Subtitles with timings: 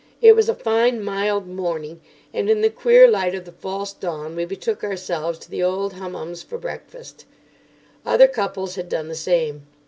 [0.19, 2.01] It was a fine, mild morning,
[2.33, 5.93] and in the queer light of the false dawn we betook ourselves to the Old
[5.93, 7.25] Hummums for breakfast.
[8.03, 9.67] Other couples had done the same.